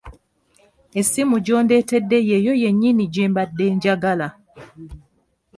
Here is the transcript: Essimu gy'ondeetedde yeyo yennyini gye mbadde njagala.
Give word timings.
Essimu 0.99 1.35
gy'ondeetedde 1.45 2.17
yeyo 2.29 2.53
yennyini 2.63 3.05
gye 3.13 3.25
mbadde 3.31 3.65
njagala. 3.75 4.27